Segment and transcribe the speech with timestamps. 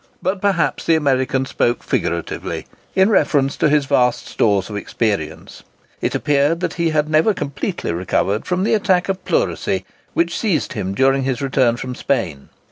[0.19, 2.65] But perhaps the American spoke figuratively,
[2.95, 5.61] in reference to his vast stores of experience.
[6.01, 9.85] It appeared that he had never completely recovered from the attack of pleurisy
[10.15, 12.49] which seized him during his return from Spain.